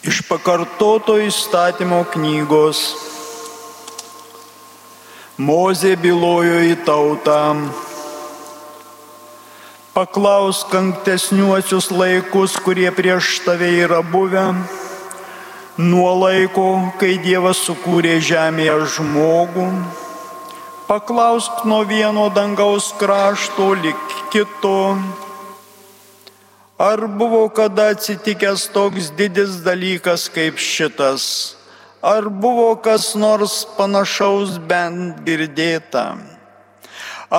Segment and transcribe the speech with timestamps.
[0.00, 2.78] Iš pakartoto įstatymo knygos
[5.40, 7.36] Mozė bylojo į tautą.
[9.92, 14.42] Paklausk ankstesniuosius laikus, kurie prieš tave yra buvę,
[15.80, 16.66] nuo laiko,
[17.00, 19.66] kai Dievas sukūrė žemėje žmogų.
[20.88, 24.96] Paklausk nuo vieno dangaus krašto lik kito.
[26.80, 31.24] Ar buvo kada atsitikęs toks didis dalykas kaip šitas?
[32.00, 36.04] Ar buvo kas nors panašaus bent girdėta?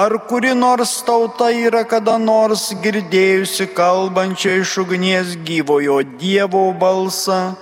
[0.02, 7.58] Ar kuri nors tauta yra kada nors girdėjusi kalbančią iš ugnies gyvojo Dievo balsą,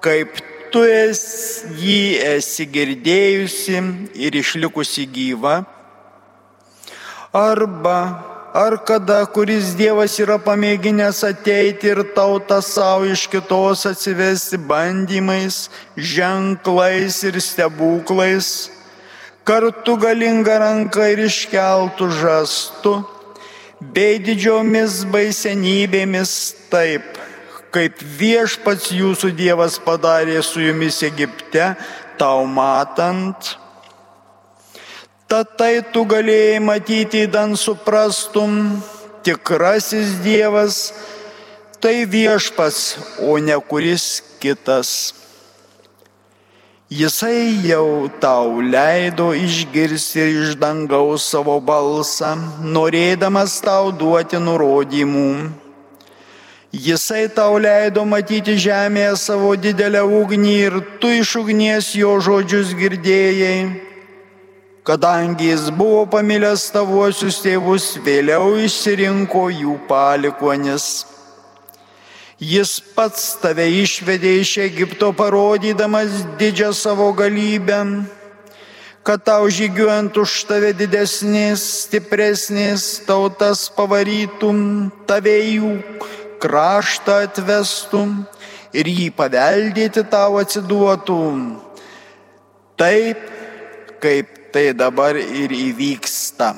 [0.00, 0.40] kaip
[0.72, 2.00] tu esi, jį
[2.38, 3.84] esi girdėjusi
[4.16, 5.60] ir išlikusi gyva?
[7.36, 8.00] Arba
[8.58, 17.20] ar kada kuris Dievas yra pamėginęs ateiti ir tautą savo iš kitos atsivesti bandymais, ženklais
[17.28, 18.48] ir stebuklais,
[19.46, 22.96] kartu galinga ranka ir iškeltų žastų,
[23.94, 26.34] bei didžiomis baisenybėmis
[26.74, 27.06] taip,
[27.70, 31.76] kaip viešpats jūsų Dievas padarė su jumis Egipte,
[32.18, 33.54] tau matant,
[35.28, 38.80] Tad tai tu galėjai matyti, dan suprastum,
[39.20, 40.78] tikrasis Dievas
[41.84, 45.12] tai viešpas, o ne kuris kitas.
[46.88, 52.30] Jisai jau tau leido išgirsti iš dangaus savo balsą,
[52.64, 55.32] norėdamas tau duoti nurodymų.
[56.72, 63.87] Jisai tau leido matyti žemėje savo didelę ugnį ir tu iš ugnies jo žodžius girdėjai
[64.88, 70.86] kadangi jis buvo pamilęs tavuosius tėvus, vėliau išsirinko jų palikonis.
[72.40, 77.82] Jis pats tave išvedė iš Egipto parodydamas didžią savo galybę,
[79.04, 85.74] kad tau žygiuojant už tave didesnės, stipresnės tautas pavarytum, tave jų
[86.40, 88.22] kraštą atvestum
[88.72, 91.44] ir jį paveldėti tau atsiduotum.
[92.80, 93.20] Taip,
[94.00, 96.54] kaip tai dabar ir įvyksta.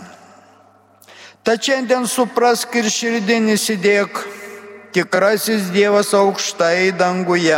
[1.41, 4.19] Tačiau šiandien suprask ir širdin įsidėk,
[4.93, 7.57] tikrasis Dievas aukštai danguje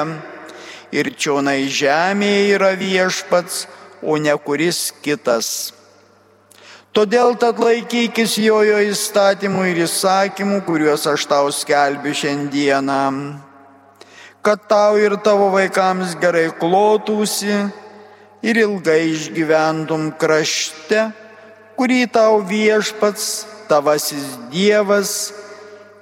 [0.94, 3.66] ir čionai žemėje yra viešpats,
[4.02, 5.72] o ne kuris kitas.
[6.92, 13.04] Todėl tad laikykis jojo įstatymų ir įsakymų, kuriuos aš tau skelbiu šiandieną,
[14.46, 17.64] kad tau ir tavo vaikams gerai klotųsi
[18.42, 21.06] ir ilgai išgyventum krašte,
[21.78, 25.32] kurį tau viešpats, tavasis Dievas,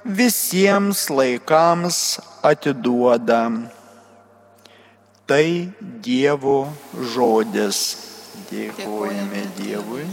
[0.05, 3.45] visiems laikams atiduoda.
[5.29, 5.47] Tai
[6.03, 6.73] Dievo
[7.15, 7.81] žodis.
[8.51, 10.07] Dėkojame Dievui.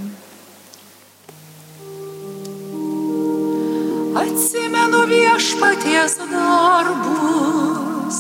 [4.17, 8.19] Atsimenu viešpaties darbus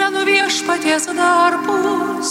[0.00, 2.30] Aš atsimenu viešpaties darbus,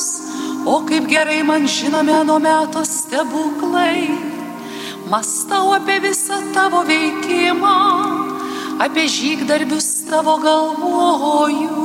[0.65, 4.09] o kaip gerai man žinome nuo metų stebuklai.
[5.05, 7.75] Mastau apie visą tavo veikimą,
[8.81, 11.77] apie žygdarbius tavo galvoju.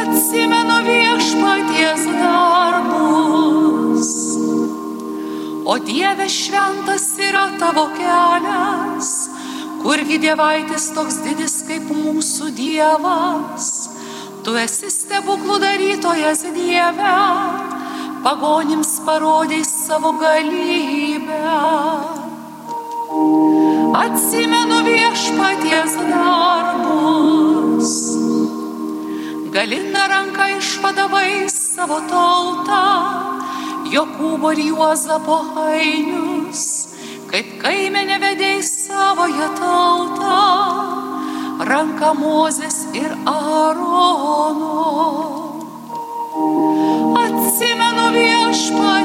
[0.00, 2.96] Atsimenu viešpaties darbus
[5.66, 9.15] O Dieve šventas yra tavo kelias,
[9.86, 13.66] kurgi dievaitis toks didis kaip mūsų Dievas.
[14.42, 17.12] Tu esi stebuklų darytojas Dieve,
[18.24, 21.38] pagonims parodai savo galybę.
[24.02, 27.92] Atsimenu viešpaties darbus,
[29.54, 32.82] galinga ranka išvadavai savo tautą
[33.94, 36.35] Jokūbo ir Juozapo ainius,
[37.36, 40.36] kaip kaimenė vedėjai savoje tautą,
[41.68, 44.70] ranka Mozės ir Aarono.
[47.20, 48.95] Atsimenu viešpaties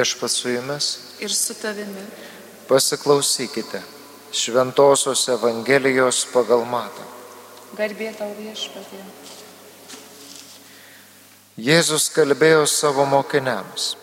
[0.00, 2.06] Viešpat su jumis, Ir su tavimi.
[2.68, 3.82] pasiklausykite
[4.32, 7.04] Šventojios Evangelijos pagal matą.
[7.76, 9.00] Garbė tau viešpatė.
[11.58, 13.96] Jėzus kalbėjo savo mokiniams.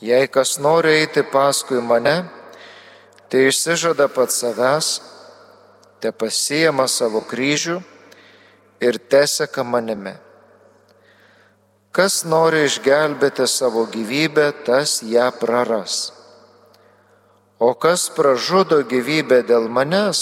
[0.00, 2.24] Jei kas nori eiti paskui mane,
[3.28, 4.88] tai išsižada pats savęs,
[6.00, 7.82] te pasijama savo kryžių
[8.80, 10.14] ir teseka manimi.
[11.98, 16.12] Kas nori išgelbėti savo gyvybę, tas ją praras.
[17.58, 20.20] O kas pražudo gyvybę dėl manęs,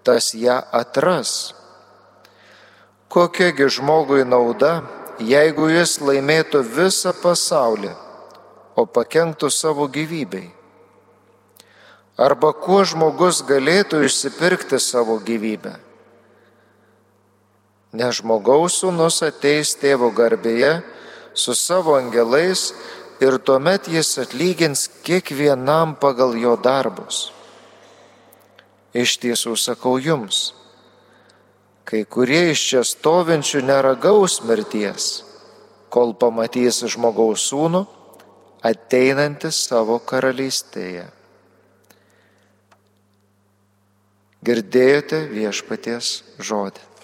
[0.00, 1.52] tas ją atras.
[3.12, 4.80] Kokiagi žmogui nauda,
[5.20, 7.92] jeigu jis laimėtų visą pasaulį,
[8.80, 10.48] o pakenktų savo gyvybei?
[12.16, 15.76] Arba kuo žmogus galėtų išsipirkti savo gyvybę?
[17.96, 20.74] Ne žmogaus sūnus ateis tėvo garbėje
[21.32, 22.72] su savo angelais
[23.24, 27.30] ir tuomet jis atlygins kiekvienam pagal jo darbus.
[28.96, 30.54] Iš tiesų sakau jums,
[31.88, 35.22] kai kurie iš čia stovinčių neragaus mirties,
[35.92, 37.84] kol pamatys žmogaus sūnų
[38.64, 41.06] ateinantį savo karalystėje.
[44.46, 46.95] Girdėjote viešpaties žodį.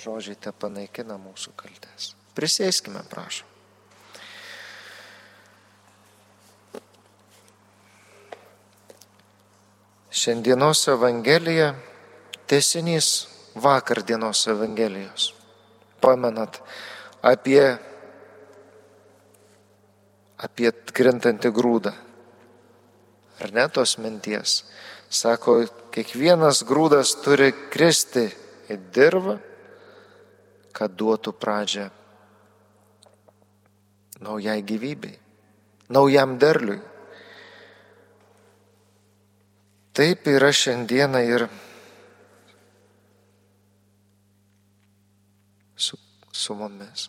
[0.00, 2.14] Žodžiai te panaikina mūsų kaltės.
[2.32, 3.48] Prisėskime, prašom.
[10.20, 11.74] Šiandienos Evangelija
[12.48, 13.10] tesinys
[13.60, 15.34] vakar dienos Evangelijos.
[16.00, 16.62] Pamenat
[17.20, 17.62] apie,
[20.40, 21.92] apie krintantį grūdą.
[23.40, 24.62] Ar ne tos minties?
[25.12, 25.60] Sako,
[25.92, 28.26] kiekvienas grūdas turi kristi
[28.70, 29.36] į dirvą,
[30.72, 31.88] kad duotų pradžią
[34.20, 35.16] naujai gyvybei,
[35.88, 36.80] naujam derliui.
[39.96, 41.46] Taip yra šiandieną ir
[45.76, 45.98] su,
[46.32, 47.08] su mumis.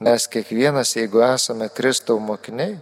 [0.00, 2.78] Mes kiekvienas, jeigu esame Kristau mokiniai,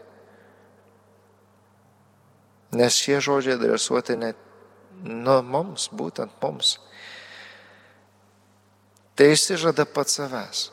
[2.79, 4.39] nes šie žodžiai adresuoti net
[5.03, 6.77] nu mums, būtent mums,
[9.19, 10.69] tai išsižada pats savęs.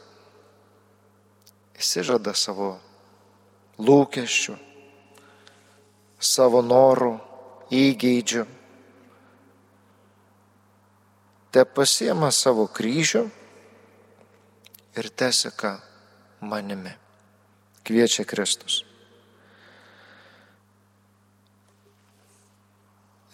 [1.82, 2.76] Išsižada savo
[3.82, 4.54] lūkesčių,
[6.22, 7.16] savo norų,
[7.74, 8.46] įgeidžių.
[11.50, 13.26] Te pasiema savo kryžių
[15.00, 15.80] ir teseka
[16.46, 16.94] manimi.
[17.86, 18.84] Kviečia Kristus.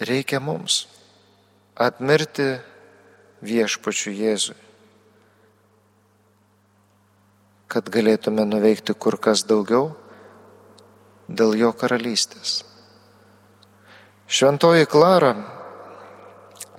[0.01, 0.85] Reikia mums
[1.75, 2.47] atmirti
[3.45, 4.59] viešpačių Jėzui,
[7.71, 9.93] kad galėtume nuveikti kur kas daugiau
[11.31, 12.65] dėl jo karalystės.
[14.27, 15.31] Šventoji Klara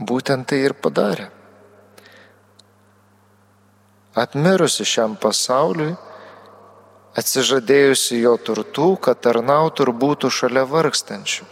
[0.00, 1.30] būtent tai ir padarė.
[4.12, 5.94] Atmirusi šiam pasauliui,
[7.16, 11.48] atsižadėjusi jo turtų, kad tarnautų ir būtų šalia vargstančių.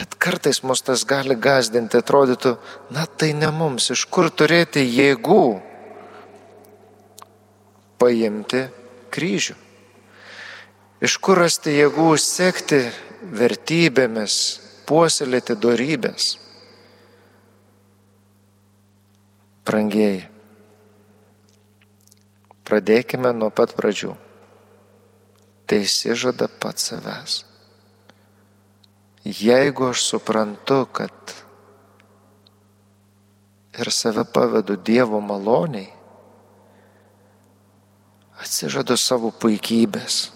[0.00, 2.56] Bet kartais mus tas gali gazdinti, atrodytų,
[2.94, 5.69] na tai ne mums, iš kur turėti jėgų
[8.00, 8.64] paimti
[9.12, 9.56] kryžių.
[11.00, 12.80] Iš kur rasti jėgų sekti
[13.40, 14.34] vertybėmis,
[14.88, 16.34] puoselėti darybės.
[19.64, 20.24] Prangieji,
[22.66, 24.16] pradėkime nuo pat pradžių.
[25.70, 27.36] Tai įsižada pats savęs.
[29.22, 31.34] Jeigu aš suprantu, kad
[33.78, 35.99] ir save pavedu Dievo maloniai,
[38.60, 40.28] atsižadu savo puikybės,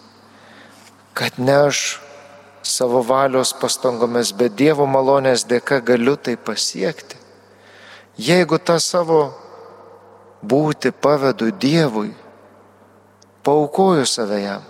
[1.12, 2.00] kad ne aš
[2.64, 7.20] savo valios pastangomis, bet Dievo malonės dėka galiu tai pasiekti.
[8.16, 9.34] Jeigu tą savo
[10.40, 12.14] būti pavedu Dievui,
[13.44, 14.64] paukoju save jam,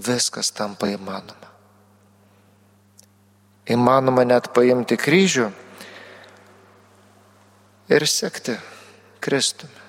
[0.00, 1.52] viskas tampa įmanoma.
[3.68, 5.52] Įmanoma net paimti kryžių
[7.92, 8.56] ir sekti
[9.20, 9.82] Kristumi.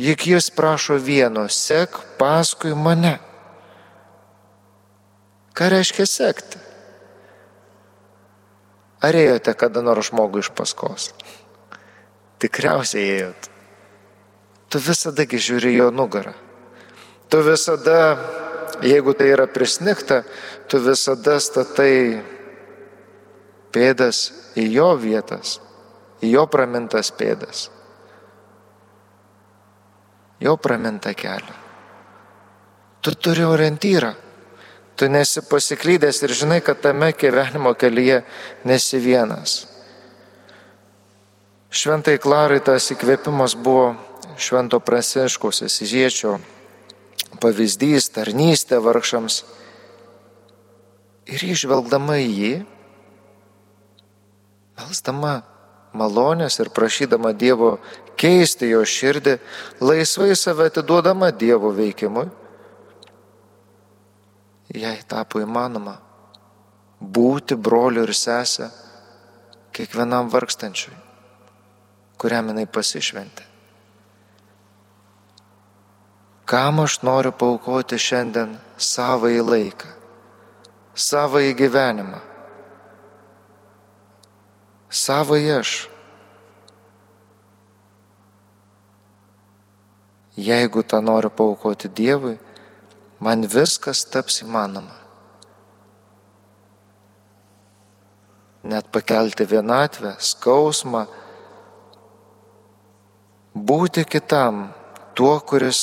[0.00, 3.18] Juk jis prašo vieno, sek paskui mane.
[5.52, 6.60] Ką reiškia sekti?
[9.04, 11.10] Ar ėjote kada nors žmogų iš paskos?
[12.40, 13.48] Tikriausiai ėjot.
[14.70, 16.32] Tu visadagi žiūri jo nugarą.
[17.30, 18.18] Tu visada,
[18.84, 20.22] jeigu tai yra prisnikta,
[20.68, 22.22] tu visada statai
[23.74, 24.22] pėdas
[24.58, 25.58] į jo vietas,
[26.22, 27.68] į jo pramintas pėdas,
[30.40, 31.54] jo pramintą kelią.
[33.00, 34.14] Tu turi orientyrą.
[34.96, 38.22] Tu nesi pasiklydęs ir žinai, kad tame gyvenimo kelyje
[38.64, 39.66] nesi vienas.
[41.70, 43.94] Šventai Klarai tas įkvėpimas buvo
[44.36, 46.34] Švento Pranciškaus įsižiečio
[47.40, 49.44] pavyzdys, tarnystė vargšams.
[51.30, 52.52] Ir išvelgdama į jį,
[54.80, 55.34] melsdama
[55.96, 57.78] malonės ir prašydama Dievo
[58.20, 59.38] keisti jo širdį,
[59.80, 62.28] laisvai save atiduodama Dievo veikimui,
[64.74, 65.96] jai tapo įmanoma
[67.00, 68.68] būti broliu ir sesę
[69.74, 70.94] kiekvienam vargstančiui,
[72.20, 73.46] kuriam jinai pasišventė.
[76.50, 79.86] Kam aš noriu paukoti šiandien savai laiką,
[80.94, 82.18] savai gyvenimą,
[84.90, 85.88] savai aš.
[90.36, 92.38] Jeigu tą noriu paukoti Dievui,
[93.20, 94.96] man viskas taps įmanoma.
[98.70, 101.06] Net pakelti vienatvę, skausmą,
[103.54, 104.68] būti kitam
[105.16, 105.80] tuo, kuris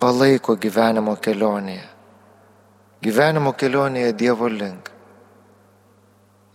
[0.00, 1.86] palaiko gyvenimo kelionėje.
[3.00, 4.89] Gyvenimo kelionėje Dievo link.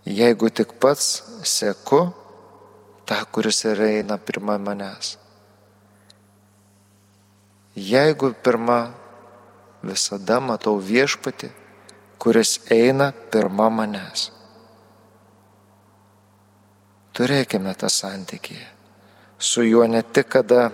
[0.06, 2.12] Jeigu tik pats seku
[3.06, 5.16] tą, kuris yra eina pirma manęs.
[7.74, 8.94] Jeigu pirma
[9.82, 11.50] visada matau viešpati,
[12.22, 14.30] kuris eina pirma manęs.
[17.10, 18.56] Turėkime tą santykį.
[19.38, 20.70] Su juo ne tik kada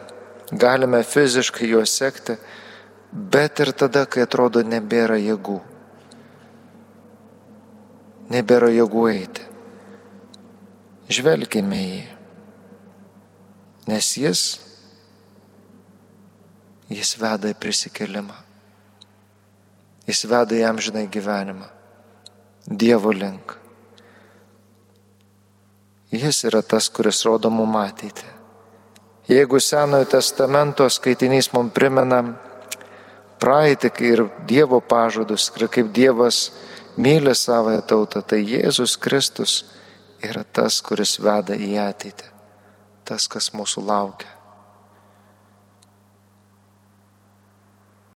[0.53, 2.37] galime fiziškai juo sekti,
[3.13, 5.72] bet ir tada, kai atrodo nebėra jėgų.
[8.33, 9.47] Nebėra jėgų eiti.
[11.13, 12.05] Žvelgime į jį.
[13.91, 14.43] Nes jis
[16.93, 18.35] Jis veda į prisikelimą.
[20.09, 21.69] Jis veda į amžinai gyvenimą.
[22.67, 23.55] Dievo link.
[26.13, 28.29] Jis yra tas, kuris rodo mum ateitį.
[29.31, 32.21] Jeigu Senojo testamento skaitinys mums primena
[33.41, 36.51] praeitį ir Dievo pažadus, kaip Dievas
[36.97, 39.63] myli savoją tautą, tai Jėzus Kristus
[40.23, 42.29] yra tas, kuris veda į ateitį,
[43.05, 44.42] tas, kas mūsų laukia.